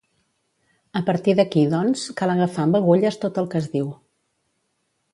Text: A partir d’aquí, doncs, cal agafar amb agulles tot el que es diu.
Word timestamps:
A 0.99 1.01
partir 1.09 1.35
d’aquí, 1.41 1.67
doncs, 1.75 2.07
cal 2.21 2.35
agafar 2.37 2.65
amb 2.65 2.81
agulles 2.83 3.23
tot 3.27 3.41
el 3.43 3.51
que 3.55 3.63
es 3.65 3.69
diu. 3.79 3.93